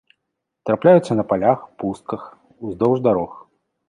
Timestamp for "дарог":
3.09-3.37